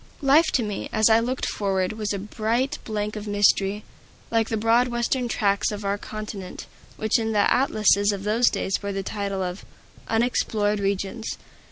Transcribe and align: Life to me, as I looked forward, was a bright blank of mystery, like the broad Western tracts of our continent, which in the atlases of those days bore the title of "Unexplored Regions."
Life 0.23 0.47
to 0.53 0.63
me, 0.63 0.89
as 0.91 1.11
I 1.11 1.19
looked 1.19 1.45
forward, 1.45 1.93
was 1.93 2.11
a 2.11 2.17
bright 2.17 2.79
blank 2.85 3.15
of 3.15 3.27
mystery, 3.27 3.83
like 4.31 4.49
the 4.49 4.57
broad 4.57 4.87
Western 4.87 5.27
tracts 5.27 5.71
of 5.71 5.85
our 5.85 5.99
continent, 5.99 6.65
which 6.97 7.19
in 7.19 7.33
the 7.33 7.53
atlases 7.53 8.11
of 8.11 8.23
those 8.23 8.49
days 8.49 8.79
bore 8.79 8.93
the 8.93 9.03
title 9.03 9.43
of 9.43 9.63
"Unexplored 10.07 10.79
Regions." 10.79 11.37